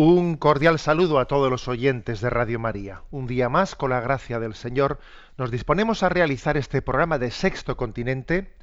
[0.00, 3.02] Un cordial saludo a todos los oyentes de Radio María.
[3.10, 5.00] Un día más, con la gracia del Señor,
[5.36, 8.54] nos disponemos a realizar este programa de Sexto Continente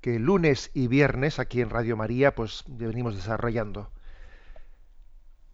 [0.00, 3.92] que lunes y viernes aquí en Radio María pues venimos desarrollando.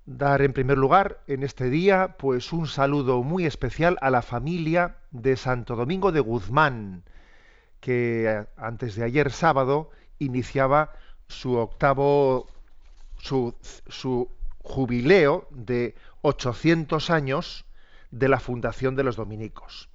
[0.06, 4.96] Dar en primer lugar en este día pues un saludo muy especial a la familia
[5.10, 7.04] de Santo Domingo de Guzmán
[7.80, 10.94] que antes de ayer sábado iniciaba
[11.28, 12.46] su octavo
[13.18, 13.54] su,
[13.88, 14.30] su
[14.66, 17.64] jubileo de 800 años
[18.10, 19.88] de la fundación de los dominicos.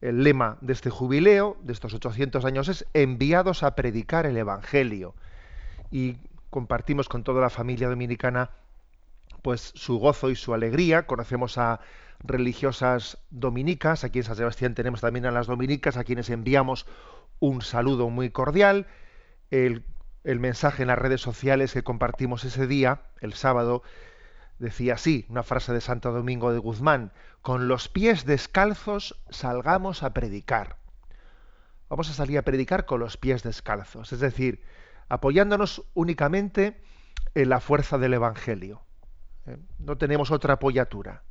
[0.00, 5.14] El lema de este jubileo, de estos 800 años, es enviados a predicar el Evangelio.
[5.90, 6.16] Y
[6.50, 8.50] compartimos con toda la familia dominicana
[9.40, 11.06] pues su gozo y su alegría.
[11.06, 11.80] Conocemos a
[12.24, 16.86] religiosas dominicas, aquí en San Sebastián tenemos también a las dominicas, a quienes enviamos
[17.38, 18.86] un saludo muy cordial.
[19.50, 19.84] El,
[20.24, 23.82] el mensaje en las redes sociales que compartimos ese día, el sábado,
[24.58, 27.12] decía así, una frase de Santo Domingo de Guzmán,
[27.42, 30.76] con los pies descalzos salgamos a predicar.
[31.90, 34.62] Vamos a salir a predicar con los pies descalzos, es decir,
[35.08, 36.80] apoyándonos únicamente
[37.34, 38.82] en la fuerza del Evangelio.
[39.46, 39.58] ¿eh?
[39.78, 41.22] No tenemos otra apoyatura.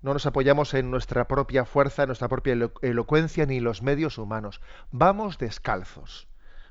[0.00, 4.16] No nos apoyamos en nuestra propia fuerza, en nuestra propia elo- elocuencia ni los medios
[4.18, 4.60] humanos.
[4.92, 6.28] Vamos descalzos.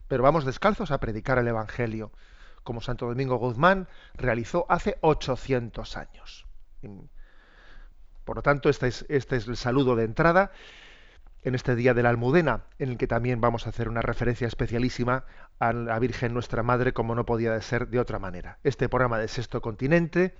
[0.07, 2.11] Pero vamos descalzos a predicar el Evangelio,
[2.63, 6.45] como Santo Domingo Guzmán realizó hace 800 años.
[8.25, 10.51] Por lo tanto, este es, este es el saludo de entrada
[11.43, 14.47] en este día de la Almudena, en el que también vamos a hacer una referencia
[14.47, 15.23] especialísima
[15.59, 18.57] a la Virgen nuestra Madre, como no podía ser de otra manera.
[18.63, 20.35] Este programa de Sexto Continente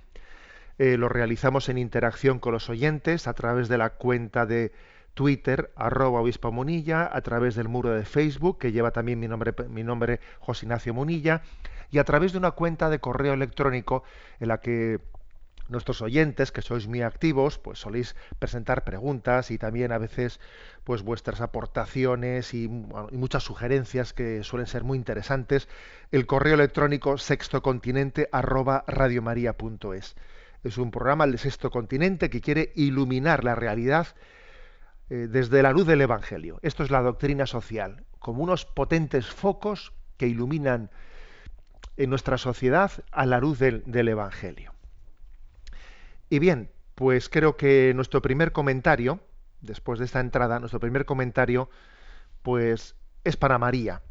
[0.78, 4.72] eh, lo realizamos en interacción con los oyentes a través de la cuenta de
[5.18, 9.52] Twitter, arroba obispo Munilla, a través del muro de Facebook, que lleva también mi nombre,
[9.68, 11.42] mi nombre José Munilla,
[11.90, 14.04] y a través de una cuenta de correo electrónico
[14.38, 15.00] en la que
[15.68, 20.38] nuestros oyentes, que sois muy activos, pues soléis presentar preguntas y también a veces
[20.84, 25.68] pues vuestras aportaciones y muchas sugerencias que suelen ser muy interesantes.
[26.12, 30.14] El correo electrónico sextocontinente arroba radiomaria.es.
[30.62, 34.06] Es un programa el de Sexto Continente que quiere iluminar la realidad
[35.10, 36.58] eh, desde la luz del Evangelio.
[36.62, 40.90] Esto es la doctrina social, como unos potentes focos que iluminan
[41.96, 44.72] en nuestra sociedad a la luz del, del Evangelio.
[46.30, 49.20] Y bien, pues creo que nuestro primer comentario,
[49.60, 51.70] después de esta entrada, nuestro primer comentario,
[52.42, 54.02] pues es para María.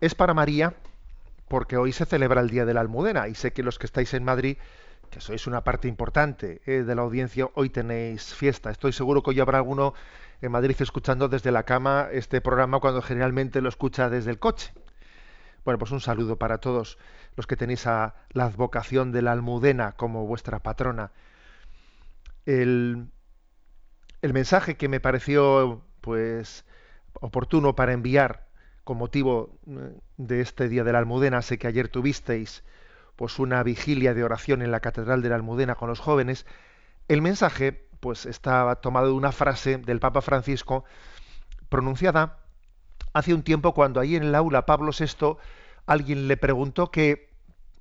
[0.00, 0.74] Es para María
[1.48, 4.14] porque hoy se celebra el Día de la Almudena y sé que los que estáis
[4.14, 4.56] en Madrid,
[5.10, 8.70] que sois una parte importante eh, de la audiencia, hoy tenéis fiesta.
[8.70, 9.92] Estoy seguro que hoy habrá alguno
[10.40, 14.72] en Madrid escuchando desde la cama este programa cuando generalmente lo escucha desde el coche.
[15.64, 16.96] Bueno, pues un saludo para todos
[17.36, 21.10] los que tenéis a la advocación de la Almudena como vuestra patrona.
[22.46, 23.08] El,
[24.22, 26.64] el mensaje que me pareció pues
[27.14, 28.46] oportuno para enviar
[28.84, 32.62] con motivo eh, de este día de la Almudena, sé que ayer tuvisteis
[33.20, 36.46] pues una vigilia de oración en la Catedral de la Almudena con los jóvenes.
[37.06, 40.86] El mensaje pues está tomado de una frase del Papa Francisco
[41.68, 42.38] pronunciada
[43.12, 45.36] hace un tiempo cuando ahí en el aula Pablo VI
[45.84, 47.28] alguien le preguntó que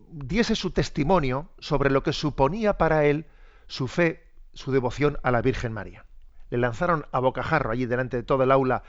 [0.10, 3.26] diese su testimonio sobre lo que suponía para él
[3.66, 6.04] su fe, su devoción a la Virgen María.
[6.50, 8.84] Le lanzaron a bocajarro allí delante de todo el aula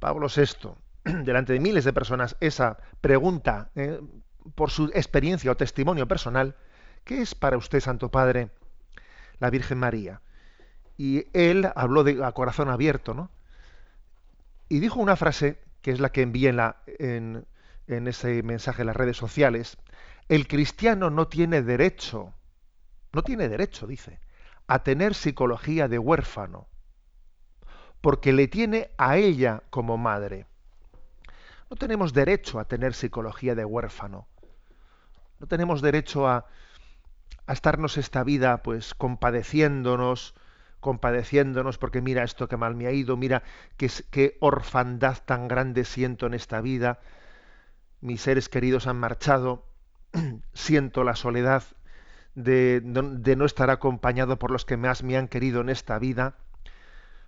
[0.00, 0.70] Pablo VI,
[1.22, 4.00] delante de miles de personas, esa pregunta eh,
[4.54, 6.56] por su experiencia o testimonio personal,
[7.04, 8.50] ¿qué es para usted, Santo Padre,
[9.38, 10.20] la Virgen María?
[10.96, 13.30] Y él habló de, a corazón abierto, ¿no?
[14.68, 17.46] Y dijo una frase que es la que envié en, la, en,
[17.86, 19.76] en ese mensaje en las redes sociales.
[20.28, 22.32] El cristiano no tiene derecho,
[23.12, 24.20] no tiene derecho, dice,
[24.66, 26.66] a tener psicología de huérfano,
[28.00, 30.46] porque le tiene a ella como madre.
[31.68, 34.28] No tenemos derecho a tener psicología de huérfano.
[35.40, 36.46] No tenemos derecho a,
[37.46, 40.34] a estarnos esta vida pues compadeciéndonos,
[40.80, 43.42] compadeciéndonos porque mira esto que mal me ha ido, mira
[43.76, 47.00] qué, orfandad tan grande siento en esta vida,
[48.00, 49.66] mis seres queridos han marchado,
[50.54, 51.64] siento la soledad
[52.34, 56.36] de, de, no estar acompañado por los que más me han querido en esta vida.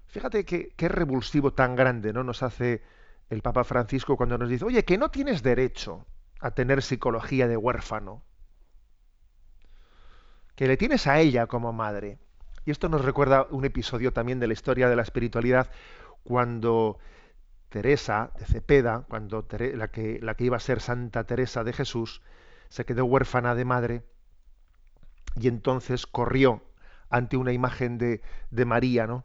[0.06, 2.24] Fíjate qué, qué revulsivo tan grande ¿no?
[2.24, 2.82] nos hace
[3.28, 6.06] el Papa Francisco cuando nos dice, oye, que no tienes derecho
[6.40, 8.22] a tener psicología de huérfano,
[10.54, 12.18] que le tienes a ella como madre.
[12.64, 15.70] Y esto nos recuerda un episodio también de la historia de la espiritualidad
[16.24, 16.98] cuando
[17.68, 22.22] Teresa de Cepeda, cuando la, que, la que iba a ser Santa Teresa de Jesús,
[22.68, 24.04] se quedó huérfana de madre
[25.36, 26.62] y entonces corrió
[27.10, 29.24] ante una imagen de, de María, ¿no?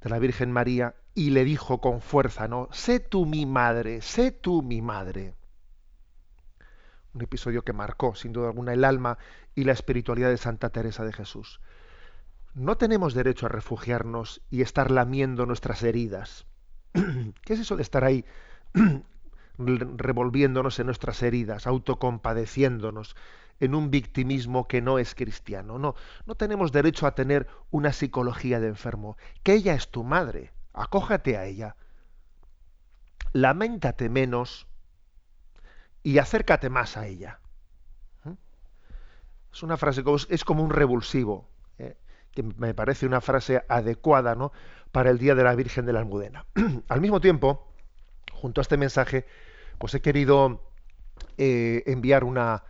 [0.00, 2.68] de la Virgen María, y le dijo con fuerza, ¿no?
[2.72, 5.34] Sé tú mi madre, sé tú mi madre.
[7.14, 9.18] Un episodio que marcó, sin duda alguna, el alma
[9.54, 11.60] y la espiritualidad de Santa Teresa de Jesús
[12.54, 16.46] no tenemos derecho a refugiarnos y estar lamiendo nuestras heridas.
[16.92, 18.24] ¿Qué es eso de estar ahí
[19.58, 23.16] revolviéndonos en nuestras heridas, autocompadeciéndonos
[23.60, 25.78] en un victimismo que no es cristiano?
[25.78, 25.94] No,
[26.26, 29.16] no tenemos derecho a tener una psicología de enfermo.
[29.42, 31.76] Que ella es tu madre, acójate a ella.
[33.32, 34.66] Lamentate menos
[36.02, 37.40] y acércate más a ella.
[38.24, 38.32] ¿Mm?
[39.52, 41.48] Es una frase, es como un revulsivo
[42.32, 44.52] que me parece una frase adecuada ¿no?
[44.92, 46.46] para el Día de la Virgen de la Almudena.
[46.88, 47.72] Al mismo tiempo,
[48.32, 49.26] junto a este mensaje,
[49.78, 50.62] pues he querido
[51.38, 52.64] eh, enviar una,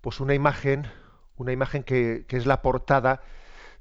[0.00, 0.86] pues una imagen,
[1.36, 3.22] una imagen que es la portada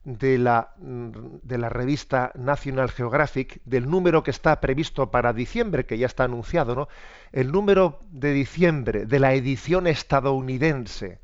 [0.06, 5.98] de la, de la, revista National Geographic, del número que está previsto para diciembre, que
[5.98, 6.88] ya está anunciado, ¿no?
[7.32, 11.20] El número de diciembre de la edición estadounidense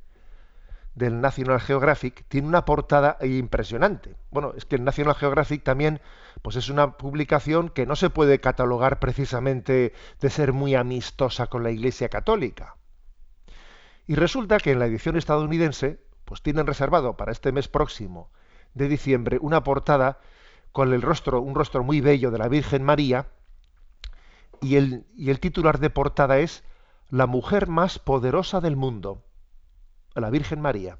[0.95, 4.15] del National Geographic tiene una portada impresionante.
[4.31, 6.01] Bueno, es que el National Geographic también
[6.41, 11.61] pues es una publicación que no se puede catalogar precisamente de ser muy amistosa con
[11.61, 12.75] la Iglesia Católica.
[14.07, 18.31] Y resulta que en la edición estadounidense pues tienen reservado para este mes próximo
[18.73, 20.19] de diciembre una portada
[20.71, 23.27] con el rostro, un rostro muy bello de la Virgen María
[24.61, 26.63] y el, y el titular de portada es
[27.09, 29.23] La mujer más poderosa del mundo
[30.19, 30.97] la Virgen María.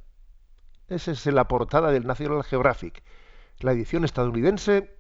[0.88, 3.04] Esa es la portada del National Geographic,
[3.60, 4.96] la edición estadounidense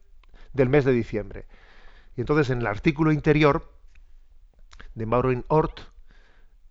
[0.54, 1.48] del mes de diciembre.
[2.16, 3.72] Y entonces en el artículo interior
[4.96, 5.80] de Maureen Ort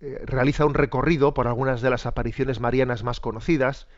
[0.00, 3.88] eh, realiza un recorrido por algunas de las apariciones marianas más conocidas,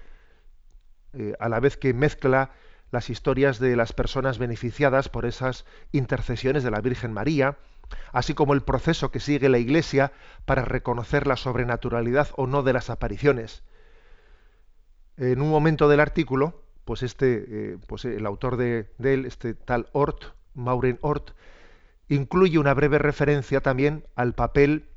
[1.15, 2.51] eh, a la vez que mezcla
[2.91, 7.57] las historias de las personas beneficiadas por esas intercesiones de la Virgen María,
[8.13, 10.13] así como el proceso que sigue la Iglesia
[10.45, 13.63] para reconocer la sobrenaturalidad o no de las apariciones.
[15.17, 19.89] En un momento del artículo, pues este, eh, pues el autor de, él, este tal
[19.93, 21.31] Ort, Maureen Ort,
[22.09, 24.89] incluye una breve referencia también al papel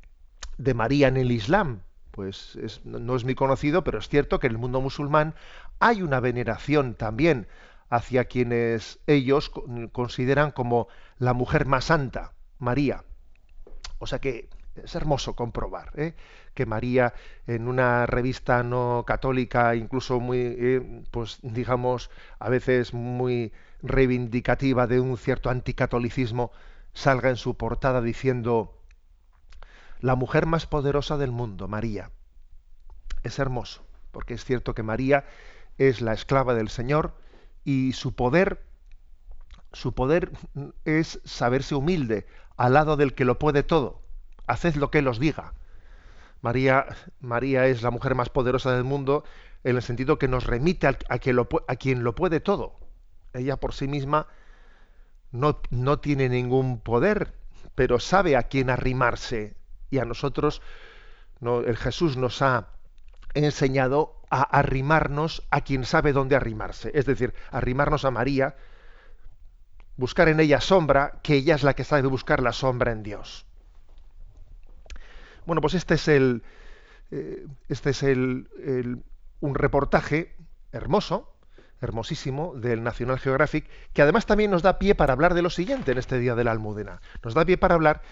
[0.58, 1.80] de María en el Islam.
[2.16, 5.34] Pues no es muy conocido, pero es cierto que en el mundo musulmán
[5.78, 7.46] hay una veneración también
[7.90, 9.52] hacia quienes ellos
[9.92, 12.32] consideran como la mujer más santa.
[12.58, 13.04] María.
[13.98, 14.48] O sea que
[14.82, 16.14] es hermoso comprobar ¿eh?
[16.54, 17.14] que María
[17.46, 25.00] en una revista no católica, incluso muy, eh, pues digamos, a veces muy reivindicativa de
[25.00, 26.50] un cierto anticatolicismo,
[26.92, 28.75] salga en su portada diciendo
[30.00, 32.10] la mujer más poderosa del mundo, María.
[33.22, 35.24] Es hermoso, porque es cierto que María
[35.78, 37.14] es la esclava del Señor
[37.64, 38.66] y su poder
[39.72, 40.32] su poder
[40.86, 42.26] es saberse humilde
[42.56, 44.00] al lado del que lo puede todo.
[44.46, 45.52] Haced lo que él os diga.
[46.40, 46.86] María,
[47.20, 49.24] María es la mujer más poderosa del mundo
[49.64, 52.78] en el sentido que nos remite a, quien, lo, a quien lo puede todo.
[53.34, 54.28] Ella por sí misma
[55.30, 57.34] no, no tiene ningún poder,
[57.74, 59.56] pero sabe a quién arrimarse.
[59.90, 60.62] Y a nosotros,
[61.40, 62.68] no, el Jesús nos ha
[63.34, 66.90] enseñado a arrimarnos a quien sabe dónde arrimarse.
[66.94, 68.56] Es decir, arrimarnos a María,
[69.96, 73.46] buscar en ella sombra, que ella es la que sabe buscar la sombra en Dios.
[75.44, 76.42] Bueno, pues este es el,
[77.10, 79.04] eh, este es el,
[79.40, 80.34] un reportaje
[80.72, 81.35] hermoso,
[81.80, 85.92] hermosísimo del National Geographic, que además también nos da pie para hablar de lo siguiente
[85.92, 87.00] en este día de la Almudena.
[87.22, 88.02] Nos da pie para hablar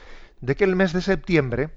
[0.40, 1.70] de que el mes de septiembre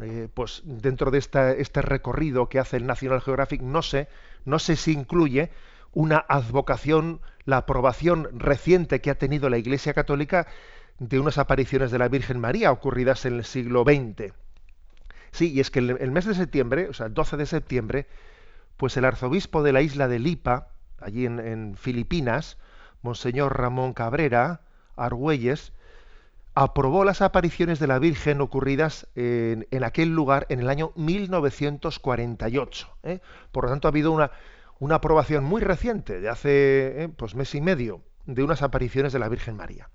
[0.00, 4.08] eh, pues dentro de este recorrido que hace el National Geographic, no sé,
[4.44, 5.50] no sé si incluye
[5.92, 10.46] una advocación, la aprobación reciente que ha tenido la Iglesia Católica
[11.00, 14.32] de unas apariciones de la Virgen María ocurridas en el siglo XX.
[15.32, 18.06] Sí, y es que el, mes de septiembre, o sea, el 12 de septiembre,
[18.76, 20.68] pues el arzobispo de la isla de Lipa,
[21.00, 22.58] allí en, Filipinas,
[23.02, 24.62] Monseñor Ramón Cabrera,
[24.96, 25.72] Argüelles,
[26.54, 32.88] aprobó las apariciones de la Virgen ocurridas en, aquel lugar en el año 1948.
[33.04, 33.20] ¿eh?
[33.52, 34.30] Por lo tanto, ha habido una,
[34.94, 37.08] aprobación muy reciente, de hace ¿eh?
[37.16, 39.88] pues mes y medio, de unas apariciones de la Virgen María.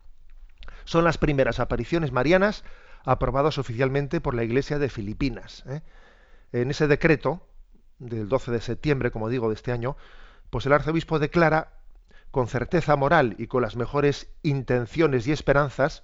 [0.86, 2.64] Son las primeras apariciones marianas
[3.06, 5.64] aprobadas oficialmente por la Iglesia de Filipinas.
[5.68, 5.82] ¿eh?
[6.52, 7.46] En ese decreto
[8.00, 9.96] del 12 de septiembre, como digo, de este año,
[10.54, 11.74] pues el arzobispo declara
[12.30, 16.04] con certeza moral y con las mejores intenciones y esperanzas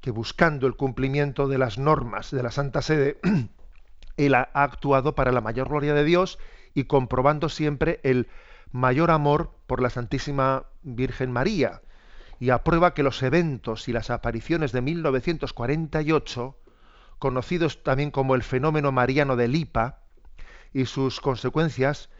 [0.00, 3.18] que buscando el cumplimiento de las normas de la Santa Sede,
[4.16, 6.38] él ha actuado para la mayor gloria de Dios
[6.74, 8.28] y comprobando siempre el
[8.70, 11.82] mayor amor por la Santísima Virgen María,
[12.38, 16.56] y aprueba que los eventos y las apariciones de 1948,
[17.18, 20.02] conocidos también como el fenómeno mariano de Lipa,
[20.72, 22.10] y sus consecuencias,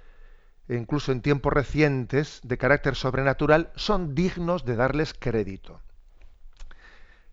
[0.69, 5.81] incluso en tiempos recientes, de carácter sobrenatural, son dignos de darles crédito.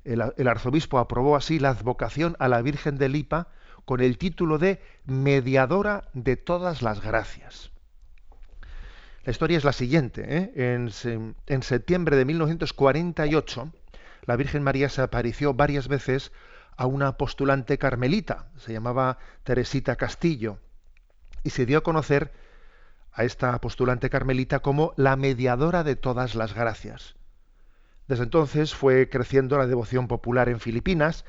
[0.04, 3.50] El, arzobispo aprobó así la advocación a la Virgen de Lipa
[3.86, 7.72] con el título de mediadora de todas las gracias.
[9.24, 10.26] La historia es la siguiente.
[10.28, 10.52] ¿eh?
[10.56, 13.72] En, septiembre de 1948,
[14.26, 16.32] la Virgen María se apareció varias veces
[16.78, 20.58] a una postulante carmelita, se llamaba Teresita Castillo,
[21.44, 22.32] y se dio a conocer
[23.14, 27.16] a esta postulante carmelita como la mediadora de todas las gracias.
[28.08, 31.26] Desde entonces fue creciendo la devoción popular en Filipinas,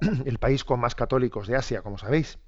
[0.24, 2.38] el país con más católicos de Asia, como sabéis.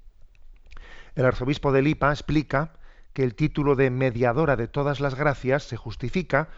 [1.15, 2.73] El arzobispo de Lipa explica
[3.13, 6.49] que el título de mediadora de todas las gracias se justifica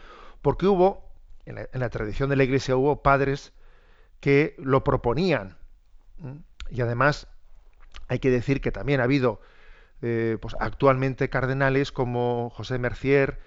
[0.42, 1.08] porque hubo,
[1.46, 3.52] en la, tradición de la Iglesia hubo padres
[4.20, 5.56] que lo proponían.
[6.70, 7.26] Y además
[8.08, 9.40] hay que decir que también ha habido
[10.02, 13.38] eh, pues, actualmente cardenales como José Mercier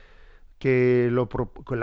[0.59, 1.27] que lo,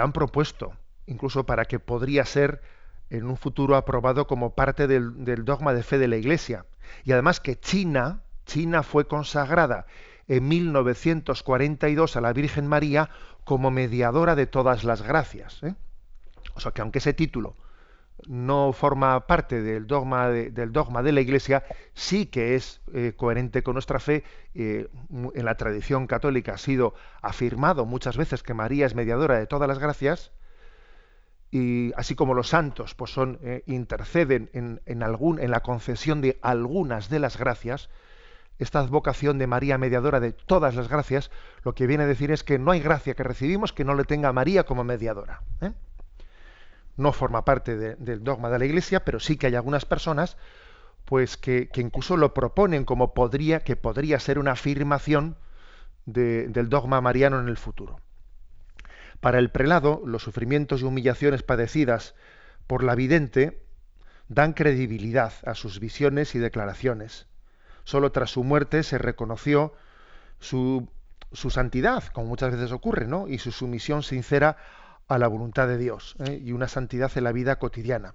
[0.01, 0.73] han propuesto,
[1.07, 2.63] incluso para que podría ser
[3.11, 6.65] en un futuro aprobado como parte del, del, dogma de fe de la Iglesia.
[7.05, 9.87] Y además que China, China fue consagrada
[10.29, 13.11] en 1942 a la Virgen María
[13.45, 15.63] como mediadora de todas las gracias.
[15.63, 15.75] ¿eh?
[16.55, 17.57] O sea que aunque ese título
[18.27, 23.15] no forma parte del dogma de, del dogma de la Iglesia, sí que es eh,
[23.17, 24.25] coherente con nuestra fe.
[24.55, 29.47] Eh, en la tradición católica ha sido afirmado muchas veces que María es mediadora de
[29.47, 30.33] todas las gracias,
[31.53, 36.39] y así como los santos pues son interceden en, en, algún, en la concesión de
[36.43, 37.91] algunas de las gracias,
[38.61, 41.31] esta advocación de María mediadora de todas las gracias,
[41.65, 44.05] lo que viene a decir es que no hay gracia que recibimos que no le
[44.05, 45.43] tenga a María como mediadora.
[46.97, 50.37] No forma parte del dogma de la Iglesia, pero sí que hay algunas personas
[51.05, 55.37] pues que, incluso lo proponen como podría, que podría ser una afirmación
[56.07, 58.01] del dogma mariano en el futuro.
[59.21, 62.15] Para el prelado, los sufrimientos y humillaciones padecidas
[62.67, 63.63] por la vidente
[64.29, 67.27] dan credibilidad a sus visiones y declaraciones.
[67.85, 69.75] Solo tras su muerte se reconoció
[70.39, 70.89] su,
[71.33, 73.27] santidad, como muchas veces ocurre, ¿no?
[73.27, 74.57] y su sumisión sincera
[75.11, 76.41] a la voluntad de Dios ¿eh?
[76.43, 78.15] y una santidad en la vida cotidiana.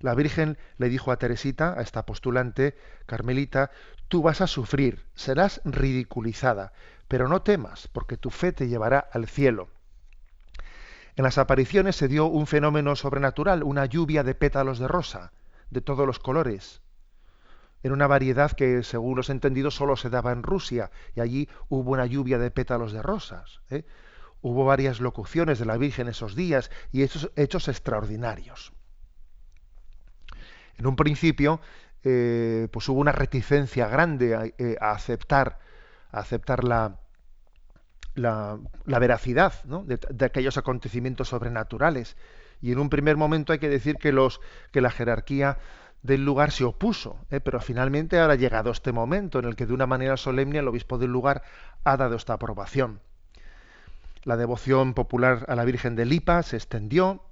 [0.00, 3.70] La Virgen le dijo a Teresita, a esta postulante carmelita,
[4.06, 6.72] tú vas a sufrir, serás ridiculizada,
[7.08, 9.70] pero no temas, porque tu fe te llevará al cielo.
[11.16, 15.32] En las apariciones se dio un fenómeno sobrenatural, una lluvia de pétalos de rosa,
[15.70, 16.80] de todos los colores,
[17.82, 21.92] era una variedad que, según los entendidos, solo se daba en Rusia, y allí hubo
[21.92, 23.60] una lluvia de pétalos de rosas.
[23.70, 23.84] ¿eh?
[24.40, 28.72] Hubo varias locuciones de la Virgen esos días y hechos, hechos extraordinarios.
[30.76, 31.60] En un principio,
[32.04, 35.58] eh, pues hubo una reticencia grande a, eh, aceptar,
[36.12, 37.00] a aceptar la,
[38.14, 38.58] la,
[38.98, 42.16] veracidad de, de, aquellos acontecimientos sobrenaturales.
[42.60, 44.40] Y en un primer momento hay que decir que, los,
[44.72, 45.58] que la jerarquía
[46.02, 47.40] del lugar se opuso, ¿eh?
[47.40, 50.68] pero finalmente ahora ha llegado este momento en el que de una manera solemne el
[50.68, 51.42] obispo del lugar
[51.84, 53.00] ha dado esta aprobación.
[54.28, 57.22] La devoción popular a la Virgen de Lipa se extendió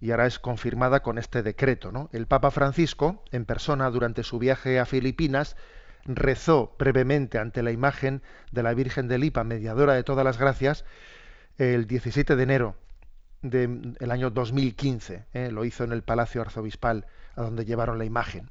[0.00, 2.08] y ahora es confirmada con este decreto.
[2.10, 5.56] El Papa Francisco, en persona durante su viaje a Filipinas,
[6.06, 10.86] rezó brevemente ante la imagen de la Virgen de Lipa, mediadora de todas las gracias,
[11.58, 12.76] el 17 de enero
[13.42, 15.26] del año 2015.
[15.34, 15.50] ¿eh?
[15.52, 17.04] Lo hizo en el Palacio Arzobispal
[17.36, 18.50] a donde llevaron la imagen.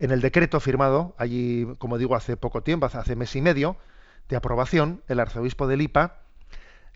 [0.00, 3.76] En el decreto firmado, allí, como digo, hace poco tiempo, hace mes y medio,
[4.28, 6.18] de aprobación, el arzobispo de Lipa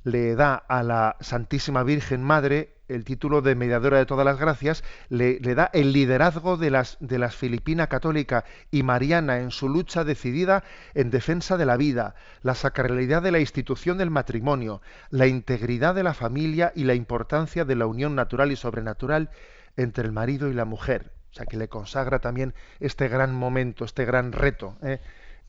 [0.04, 4.84] le da a la Santísima Virgen Madre el título de mediadora de todas las gracias,
[5.08, 10.04] le, da el liderazgo de las, de las Filipina católica y mariana en su lucha
[10.04, 10.62] decidida
[10.94, 16.02] en defensa de la vida, la sacralidad de la institución del matrimonio, la integridad de
[16.02, 19.30] la familia y la importancia de la unión natural y sobrenatural
[19.76, 21.12] entre el marido y la mujer.
[21.30, 25.00] O sea, que le consagra también este gran momento, este gran reto, ¿eh?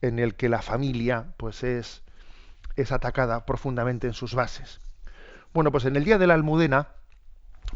[0.03, 2.03] En el que la familia pues es,
[2.75, 4.81] es atacada profundamente en sus bases.
[5.53, 6.89] Bueno, pues en el día de la Almudena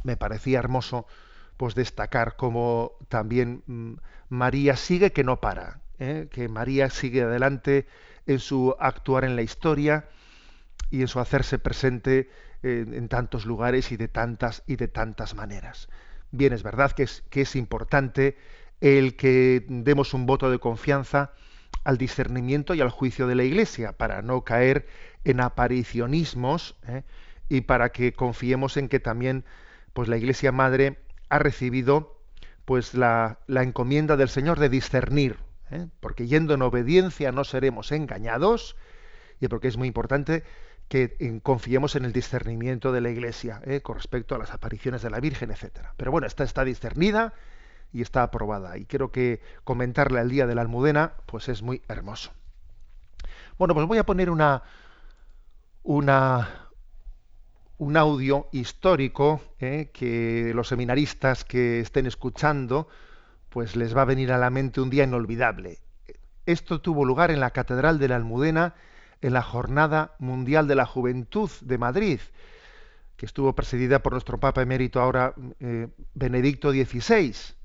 [0.03, 1.07] me parecía hermoso
[1.55, 3.93] pues destacar cómo también mm,
[4.27, 6.27] María sigue que no para, ¿eh?
[6.29, 7.88] que María sigue adelante
[8.25, 10.10] en su actuar en la historia
[10.91, 12.29] y en su hacerse presente
[12.63, 15.88] en tantos lugares y de tantas y de tantas maneras.
[16.31, 18.36] Bien, es verdad que es, que es importante
[18.81, 21.31] el que demos un voto de confianza
[21.88, 24.86] al discernimiento y al juicio de la Iglesia, para no caer
[25.24, 27.03] en aparicionismos ¿eh?
[27.48, 29.46] y para que confiemos en que también
[29.94, 30.98] pues, la Iglesia Madre
[31.29, 32.20] ha recibido
[32.65, 35.38] pues, la, encomienda del Señor de discernir,
[35.72, 35.88] ¿eh?
[36.01, 38.75] porque yendo en obediencia no seremos engañados
[39.39, 40.44] y porque es muy importante
[40.89, 45.10] que eh, confiemos en el discernimiento de la Iglesia con respecto a las apariciones de
[45.10, 45.94] la Virgen, etcétera.
[45.96, 47.34] Pero bueno, esta está discernida
[47.97, 48.77] y está aprobada.
[48.77, 52.31] Y creo que comentarle al día de la Almudena, pues es muy hermoso.
[53.57, 54.61] Bueno, pues voy a poner una,
[55.81, 56.69] una,
[57.79, 62.87] un audio histórico eh, que los seminaristas que estén escuchando,
[63.49, 65.79] pues les va a venir a la mente un día inolvidable.
[66.45, 68.75] Esto tuvo lugar en la Catedral de la Almudena
[69.21, 72.19] en la Jornada Mundial de la Juventud de Madrid,
[73.15, 77.57] que estuvo presidida por nuestro Papa emérito ahora eh, Benedicto XVI.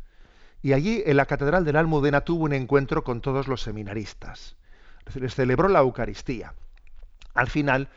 [0.63, 4.57] Y allí, en la Catedral de la Almudena, tuvo un encuentro con todos los seminaristas.
[5.15, 6.55] Les celebró la Eucaristía.
[7.35, 7.89] Al final,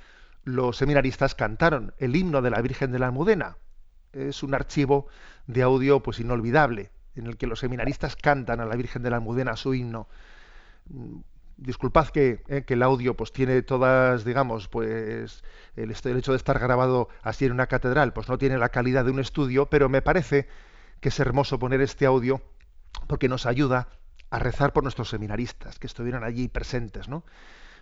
[0.43, 3.57] los seminaristas cantaron el himno de la Virgen de la Almudena.
[4.13, 5.07] Es un archivo
[5.45, 9.17] de audio pues inolvidable, en el que los seminaristas cantan a la Virgen de la
[9.17, 10.07] Almudena su himno.
[11.57, 15.43] Disculpad que, eh, que el audio pues tiene todas, digamos, pues
[15.75, 19.05] el, el hecho de estar grabado así en una catedral, pues no tiene la calidad
[19.05, 20.47] de un estudio, pero me parece
[20.99, 22.41] que es hermoso poner este audio
[23.07, 23.87] porque nos ayuda
[24.29, 27.23] a rezar por nuestros seminaristas que estuvieron allí presentes, ¿no?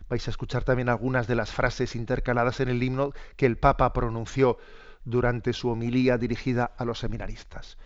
[0.10, 3.94] Vais a escuchar también algunas de las frases intercaladas en el himno que el Papa
[3.94, 4.58] pronunció
[5.06, 7.78] durante su homilía dirigida a los seminaristas.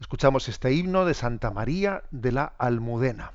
[0.00, 3.32] Escuchamos este himno de Santa María de la Almudena.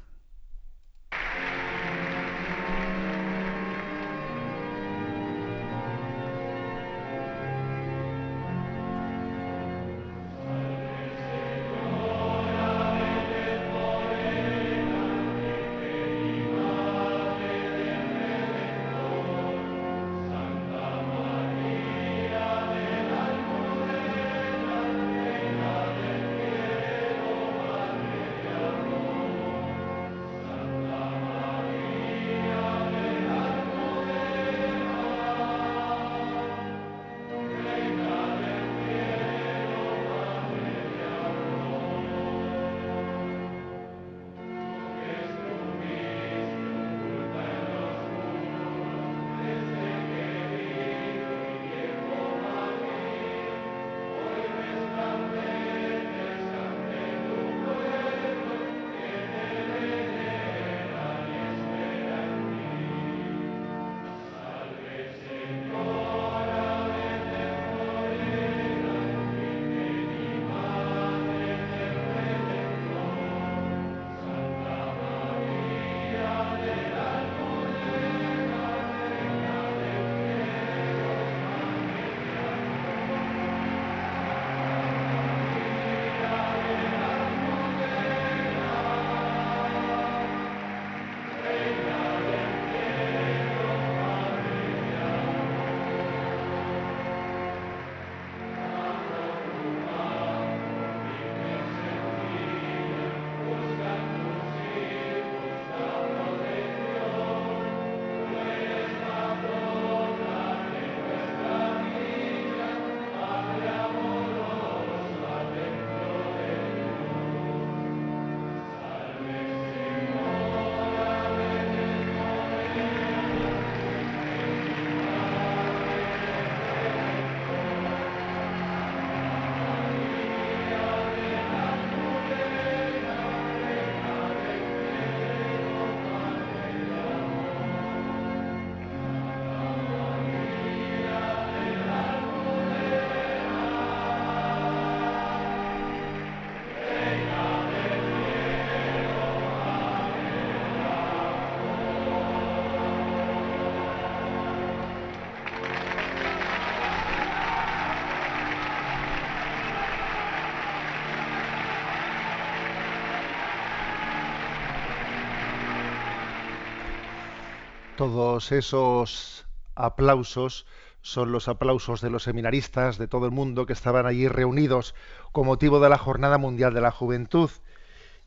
[167.97, 170.67] Todos esos aplausos
[171.01, 174.93] son los aplausos de los seminaristas de todo el mundo que estaban allí reunidos
[175.31, 177.49] con motivo de la Jornada Mundial de la Juventud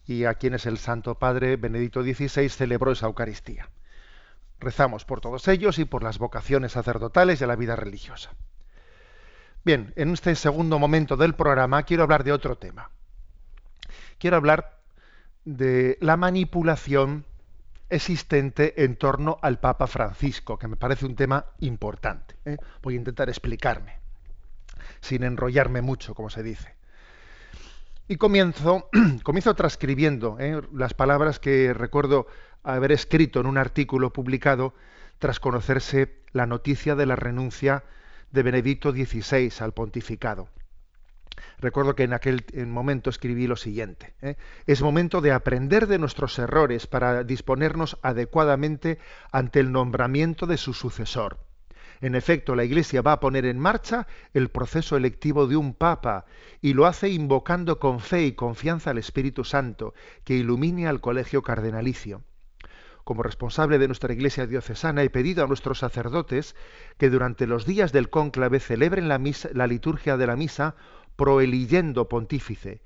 [0.08, 3.70] y a quienes el Santo Padre Benedicto XVI celebró esa Eucaristía.
[4.58, 8.32] Rezamos por todos ellos y por las vocaciones sacerdotales y a la vida religiosa.
[9.64, 12.90] Bien, en este segundo momento del programa quiero hablar de otro tema.
[14.18, 14.80] Quiero hablar
[15.44, 17.24] de la manipulación
[17.90, 22.36] existente en torno al Papa Francisco, que me parece un tema importante.
[22.44, 22.56] ¿eh?
[22.82, 23.98] Voy a intentar explicarme,
[25.00, 26.74] sin enrollarme mucho, como se dice.
[28.08, 28.88] Y comienzo,
[29.22, 30.60] comienzo transcribiendo ¿eh?
[30.72, 32.26] las palabras que recuerdo
[32.62, 34.74] haber escrito en un artículo publicado
[35.18, 37.84] tras conocerse la noticia de la renuncia
[38.30, 40.48] de Benedicto XVI al pontificado.
[41.58, 44.14] Recuerdo que en aquel momento escribí lo siguiente.
[44.22, 44.36] ¿eh?
[44.66, 48.98] Es momento de aprender de nuestros errores para disponernos adecuadamente
[49.32, 51.38] ante el nombramiento de su sucesor.
[52.00, 56.24] En efecto, la Iglesia va a poner en marcha el proceso electivo de un Papa
[56.62, 59.92] y lo hace invocando con fe y confianza al Espíritu Santo,
[60.24, 62.22] que ilumine al colegio cardenalicio
[63.10, 66.54] como responsable de nuestra Iglesia diocesana, he pedido a nuestros sacerdotes
[66.96, 69.20] que durante los días del cónclave celebren la,
[69.52, 70.76] la liturgia de la misa
[71.16, 72.82] proeliyendo pontífice,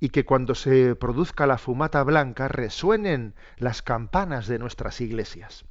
[0.00, 5.64] y que cuando se produzca la fumata blanca resuenen las campanas de nuestras iglesias.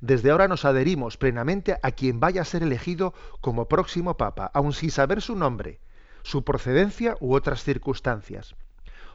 [0.00, 4.72] Desde ahora nos adherimos plenamente a quien vaya a ser elegido como próximo papa, aun
[4.72, 5.80] sin saber su nombre,
[6.22, 8.54] su procedencia u otras circunstancias.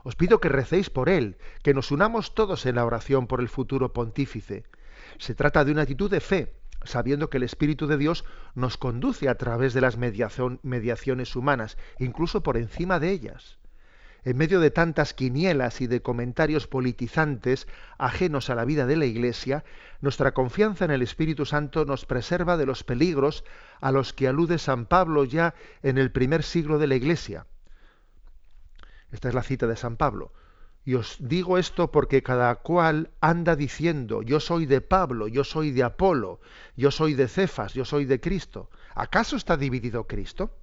[0.04, 3.50] Os pido que recéis por él, que nos unamos todos en la oración por el
[3.50, 4.64] futuro pontífice.
[5.20, 9.30] Se trata de una actitud de fe, sabiendo que el Espíritu de Dios nos conduce
[9.30, 13.58] a través de las mediaciones humanas, incluso por encima de ellas.
[14.24, 17.68] En medio de tantas quinielas y de comentarios politizantes
[17.98, 19.64] ajenos a la vida de la Iglesia,
[20.00, 23.44] nuestra confianza en el Espíritu Santo nos preserva de los peligros
[23.80, 27.48] a los que alude San Pablo ya en el primer siglo de la Iglesia.
[29.12, 30.32] Esta es la cita de San Pablo.
[30.84, 35.72] Y os digo esto porque cada cual anda diciendo, yo soy de Pablo, yo soy
[35.72, 36.40] de Apolo,
[36.76, 38.70] yo soy de Cefas, yo soy de Cristo.
[38.96, 40.58] ¿Acaso está dividido Cristo?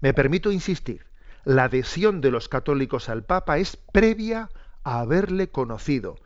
[0.00, 1.06] Me permito insistir,
[1.44, 4.48] la adhesión de los católicos al Papa es previa
[4.82, 6.16] a haberle conocido,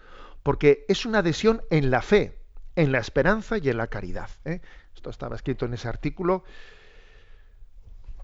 [0.45, 2.39] porque es una adhesión en la fe,
[2.77, 4.31] en la esperanza y en la caridad.
[4.45, 4.61] ¿eh?
[4.95, 6.45] Esto estaba escrito en ese artículo.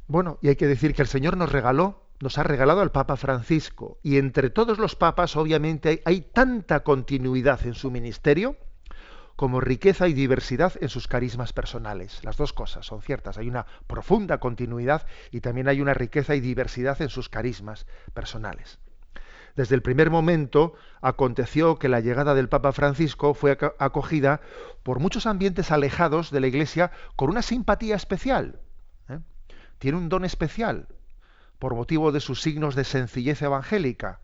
[0.06, 3.16] Bueno, y hay que decir que el Señor nos regaló nos ha regalado al Papa
[3.16, 3.98] Francisco.
[4.02, 8.56] Y entre todos los papas, obviamente, hay, tanta continuidad en su ministerio
[9.36, 12.24] como riqueza y diversidad en sus carismas personales.
[12.24, 13.36] Las dos cosas son ciertas.
[13.36, 18.78] Hay una profunda continuidad y también hay una riqueza y diversidad en sus carismas personales.
[19.54, 24.40] Desde el primer momento aconteció que la llegada del Papa Francisco fue acogida
[24.82, 28.60] por muchos ambientes alejados de la Iglesia con una simpatía especial.
[29.10, 29.18] ¿eh?
[29.78, 30.88] Tiene un don especial
[31.58, 34.20] por motivo de sus signos de sencillez evangélica,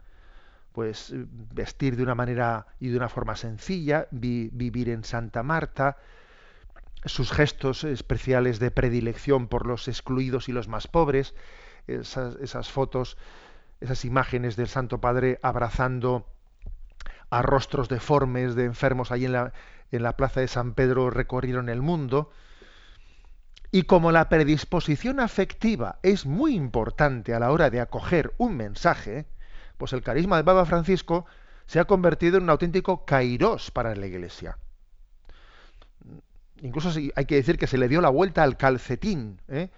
[0.72, 5.96] pues eh, vestir de una manera y de una forma sencilla, vivir en Santa Marta,
[7.04, 11.34] sus gestos especiales de predilección por los excluidos y los más pobres,
[11.86, 13.16] esas, fotos,
[13.80, 16.26] esas imágenes del Santo Padre abrazando
[17.30, 19.52] a rostros deformes de enfermos ahí en la,
[19.92, 22.30] en la plaza de San Pedro recorrieron el mundo,
[23.72, 29.26] y como la predisposición afectiva es muy importante a la hora de acoger un mensaje,
[29.78, 31.26] pues el carisma de Papa Francisco
[31.66, 34.58] se ha convertido en un auténtico kairos para la Iglesia.
[36.62, 39.70] Incluso hay que decir que se le dio la vuelta al calcetín ¿eh?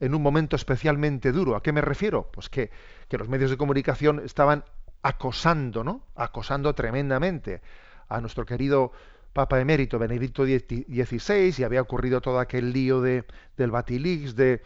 [0.00, 1.54] en un momento especialmente duro.
[1.54, 2.30] ¿A qué me refiero?
[2.32, 2.70] Pues que,
[3.08, 4.64] que los medios de comunicación estaban
[5.02, 6.02] acosando, ¿no?
[6.16, 7.62] Acosando tremendamente
[8.08, 8.92] a nuestro querido
[9.38, 13.24] Papa emérito Benedicto XVI y había ocurrido todo aquel lío de,
[13.56, 14.62] del Batilix, de,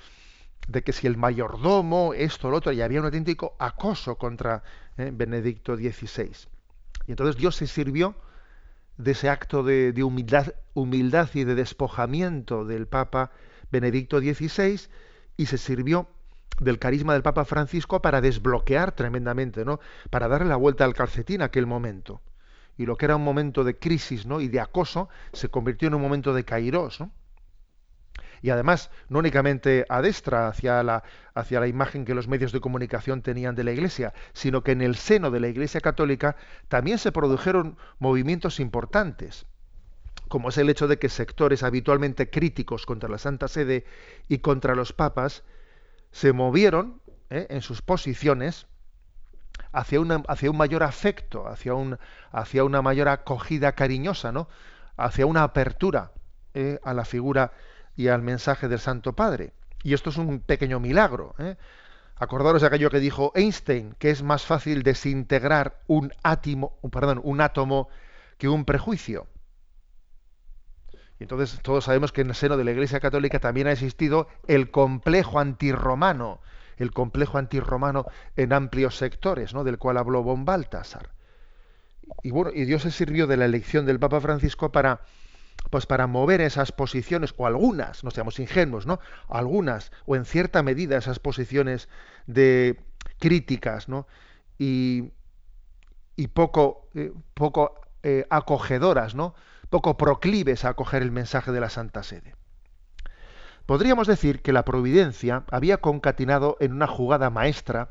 [0.66, 4.62] de que si el mayordomo, esto, lo otro, y había un auténtico acoso contra
[4.96, 6.48] eh, Benedicto XVI.
[7.06, 8.14] Y entonces Dios se sirvió
[8.96, 13.30] de ese acto de, de humildad, humildad, y de despojamiento del Papa
[13.70, 14.80] Benedicto XVI
[15.36, 16.08] y se sirvió
[16.60, 19.80] del carisma del Papa Francisco para desbloquear tremendamente, ¿no?
[20.08, 22.22] Para darle la vuelta al calcetín aquel momento
[22.82, 24.40] y lo que era un momento de crisis ¿no?
[24.40, 26.98] y de acoso se convirtió en un momento de kairos.
[28.42, 32.60] Y además, no únicamente a destra hacia la, hacia la imagen que los medios de
[32.60, 36.34] comunicación tenían de la Iglesia, sino que en el seno de la Iglesia católica
[36.66, 39.46] también se produjeron movimientos importantes,
[40.26, 43.84] como es el hecho de que sectores habitualmente críticos contra la Santa Sede
[44.26, 45.44] y contra los papas
[46.10, 47.46] se movieron ¿eh?
[47.48, 48.66] en sus posiciones
[49.72, 51.98] hacia, hacia un mayor afecto, hacia, un,
[52.30, 54.48] hacia una mayor acogida cariñosa, ¿no?
[54.96, 56.12] hacia una apertura
[56.54, 57.52] eh, a la figura
[57.96, 59.52] y al mensaje del Santo Padre.
[59.82, 61.34] Y esto es un pequeño milagro.
[61.38, 61.56] ¿eh?
[62.16, 67.40] Acordaros de aquello que dijo Einstein, que es más fácil desintegrar un átomo, perdón, un
[67.40, 67.88] átomo
[68.38, 69.26] que un prejuicio.
[71.18, 74.28] Y entonces todos sabemos que en el seno de la Iglesia Católica también ha existido
[74.46, 76.40] el complejo antirromano,
[76.76, 78.06] el complejo antirromano
[78.36, 79.64] en amplios sectores, ¿no?
[79.64, 81.10] del cual habló von Baltasar.
[82.22, 85.00] Y bueno, y Dios se sirvió de la elección del Papa Francisco para
[85.70, 89.00] pues para mover esas posiciones, o algunas, no seamos ingenuos, ¿no?
[89.28, 91.88] Algunas, o en cierta medida esas posiciones
[92.26, 92.80] de
[93.18, 94.06] críticas, ¿no?
[94.58, 95.12] Y,
[96.34, 99.34] poco, eh, poco eh, acogedoras, ¿no?
[99.70, 102.34] Poco proclives a acoger el mensaje de la Santa Sede.
[103.66, 107.90] Podríamos decir que la providencia había concatenado en una jugada maestra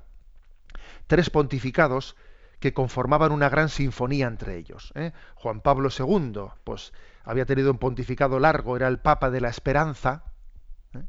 [1.08, 2.16] tres pontificados
[2.60, 4.92] que conformaban una gran sinfonía entre ellos.
[4.96, 5.14] ¿eh?
[5.36, 10.24] Juan Pablo II, pues había tenido un pontificado largo, era el Papa de la Esperanza,
[10.94, 11.04] ¿eh?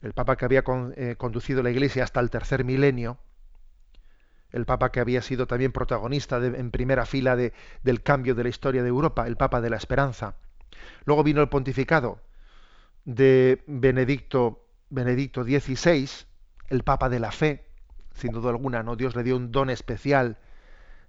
[0.00, 0.64] el Papa que había
[0.96, 3.18] eh, conducido la Iglesia hasta el tercer milenio,
[4.50, 8.82] el Papa que había sido también protagonista en primera fila del cambio de la historia
[8.82, 10.34] de Europa, el Papa de la Esperanza.
[11.04, 12.20] Luego vino el pontificado
[13.04, 16.08] de Benedicto, Benedicto XVI,
[16.68, 17.66] el Papa de la Fe,
[18.14, 18.96] sin duda alguna, ¿no?
[18.96, 20.38] Dios le dio un don especial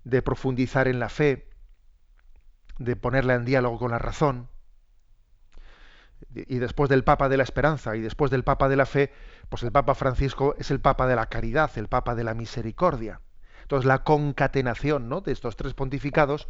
[0.03, 1.49] de profundizar en la fe,
[2.77, 4.49] de ponerla en diálogo con la razón.
[6.33, 9.11] Y después del Papa de la Esperanza y después del Papa de la Fe,
[9.49, 13.21] pues el Papa Francisco es el Papa de la Caridad, el Papa de la Misericordia.
[13.61, 15.21] Entonces la concatenación ¿no?
[15.21, 16.47] de estos tres pontificados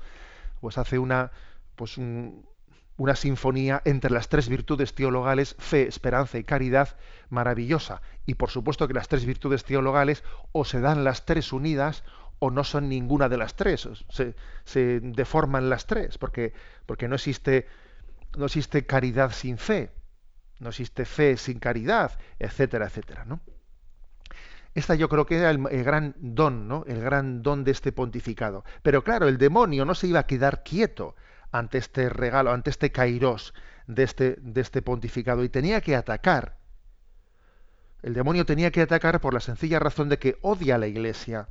[0.61, 1.31] pues hace una,
[1.75, 1.97] pues
[2.97, 6.95] una sinfonía entre las tres virtudes teologales, fe, esperanza y caridad,
[7.29, 8.01] maravillosa.
[8.25, 12.03] Y por supuesto que las tres virtudes teologales o se dan las tres unidas
[12.39, 16.53] o no son ninguna de las tres, se, se deforman las tres, porque,
[16.85, 17.67] porque no, existe,
[18.37, 19.91] no existe caridad sin fe,
[20.59, 23.23] no existe fe sin caridad, etcétera, etcétera.
[23.25, 23.39] ¿no?
[24.75, 26.83] Esta yo creo que era el, gran don, ¿no?
[26.87, 28.65] el gran don de este pontificado.
[28.81, 31.15] Pero claro, el demonio no se iba a quedar quieto
[31.53, 33.53] ante este regalo, ante este kairos
[33.87, 36.57] de este, de este pontificado y tenía que atacar.
[38.01, 41.47] El demonio tenía que atacar por la sencilla razón de que odia a la iglesia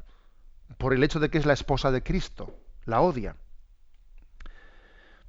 [0.76, 3.36] por el hecho de que es la esposa de Cristo, la odia.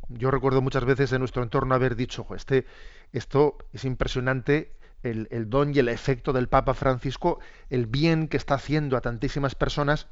[0.10, 2.66] Yo recuerdo muchas veces en nuestro entorno haber dicho, este,
[3.14, 8.56] esto es impresionante, el, don y el efecto del Papa Francisco, el bien que está
[8.56, 10.08] haciendo a tantísimas personas.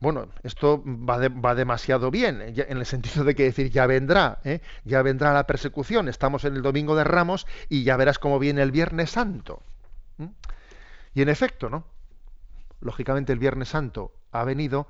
[0.00, 4.60] Bueno, esto va, demasiado bien, en el sentido de que decir, ya vendrá, ¿eh?
[4.84, 8.62] ya vendrá la persecución, estamos en el Domingo de Ramos y ya verás cómo viene
[8.62, 9.60] el Viernes Santo.
[11.14, 11.84] Y en efecto, ¿no?
[12.80, 14.86] Lógicamente el Viernes Santo ha venido,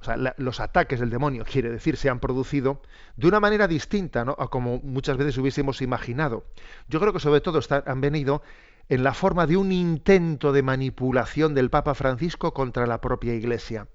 [0.00, 2.80] o sea, los ataques del demonio, quiere decir, se han producido
[3.16, 4.36] de una manera distinta ¿no?
[4.38, 6.44] a como muchas veces hubiésemos imaginado.
[6.86, 8.40] Yo creo que sobre todo han venido
[8.88, 13.88] en la forma de un intento de manipulación del Papa Francisco contra la propia Iglesia.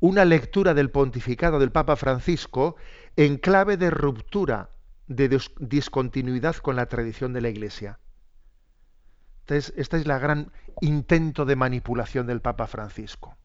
[0.00, 2.76] Una lectura del pontificado del Papa Francisco
[3.16, 4.70] en clave de ruptura,
[5.06, 7.98] de discontinuidad con la tradición de la Iglesia.
[9.40, 13.36] Entonces, este es la gran intento de manipulación del Papa Francisco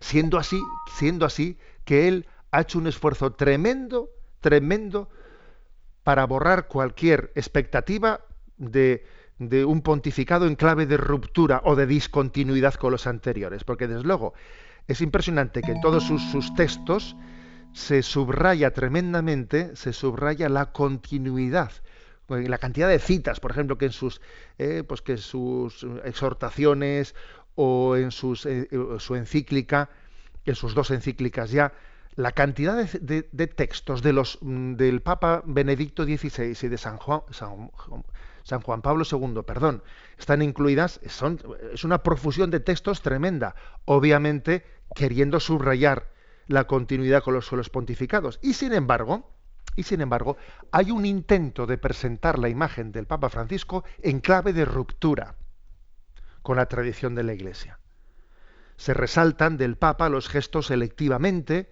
[0.00, 0.60] siendo así,
[0.96, 5.08] siendo así que él ha hecho un esfuerzo tremendo, tremendo
[6.02, 8.20] para borrar cualquier expectativa
[8.56, 9.04] de,
[9.38, 13.64] de, un pontificado en clave de ruptura o de discontinuidad con los anteriores.
[13.64, 14.34] Porque desde luego
[14.88, 17.16] es impresionante que en todos sus, textos
[17.72, 21.70] se subraya tremendamente, se subraya la continuidad
[22.28, 24.20] la cantidad de citas, por ejemplo, que en sus,
[24.58, 27.14] eh, pues que sus exhortaciones
[27.54, 29.90] o en sus, eh, eh, su encíclica,
[30.44, 31.72] en sus dos encíclicas ya,
[32.16, 37.22] la cantidad de, textos de los, mm, del Papa Benedicto XVI y de San Juan,
[37.30, 39.82] San, Juan Pablo II, perdón,
[40.18, 41.40] están incluidas, son,
[41.72, 46.10] es una profusión de textos tremenda, obviamente queriendo subrayar
[46.46, 48.38] la continuidad con los, con los pontificados.
[48.42, 49.30] Y sin embargo,
[49.76, 50.36] y sin embargo,
[50.72, 55.36] hay un intento de presentar la imagen del Papa Francisco en clave de ruptura
[56.42, 57.78] con la tradición de la Iglesia.
[58.76, 61.70] Se resaltan del Papa los gestos selectivamente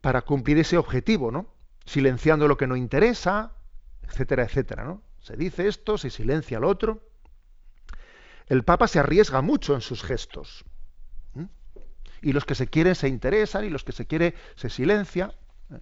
[0.00, 1.52] para cumplir ese objetivo, ¿no?
[1.84, 3.52] Silenciando lo que no interesa,
[4.02, 5.02] etcétera, etcétera, ¿no?
[5.20, 7.06] Se dice esto, se silencia lo otro.
[8.46, 10.64] El Papa se arriesga mucho en sus gestos.
[12.22, 15.34] Y los que se quieren se interesan y los que se quiere se silencia.
[15.70, 15.80] ¿eh?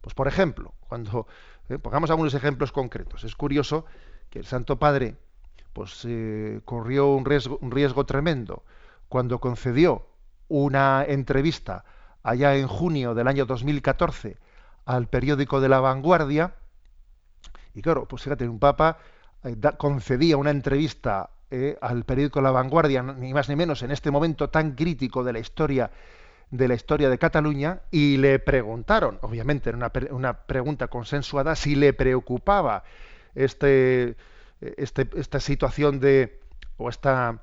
[0.00, 1.26] Pues por ejemplo, cuando
[1.68, 1.78] ¿eh?
[1.78, 3.84] pongamos algunos ejemplos concretos, es curioso
[4.28, 5.16] que el Santo Padre
[5.72, 8.64] pues eh, corrió un riesgo, un riesgo tremendo
[9.08, 10.06] cuando concedió
[10.48, 11.84] una entrevista
[12.22, 14.36] allá en junio del año 2014
[14.84, 16.54] al periódico de La Vanguardia,
[17.74, 18.98] y claro, pues fíjate, un papa
[19.78, 24.50] concedía una entrevista eh, al periódico La Vanguardia, ni más ni menos en este momento
[24.50, 25.90] tan crítico de la historia
[26.50, 31.76] de la historia de Cataluña y le preguntaron, obviamente era una, una pregunta consensuada, si
[31.76, 32.82] le preocupaba
[33.34, 34.16] este,
[34.60, 36.40] este, esta situación de
[36.76, 37.40] o esta